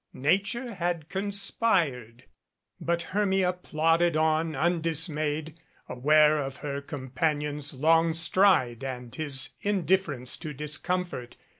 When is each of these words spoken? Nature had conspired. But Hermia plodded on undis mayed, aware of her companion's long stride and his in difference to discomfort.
Nature 0.13 0.73
had 0.73 1.09
conspired. 1.09 2.23
But 2.79 3.03
Hermia 3.13 3.53
plodded 3.53 4.17
on 4.17 4.53
undis 4.53 5.07
mayed, 5.07 5.59
aware 5.87 6.39
of 6.41 6.55
her 6.65 6.81
companion's 6.81 7.75
long 7.75 8.15
stride 8.15 8.83
and 8.83 9.13
his 9.13 9.49
in 9.61 9.85
difference 9.85 10.37
to 10.37 10.55
discomfort. 10.55 11.37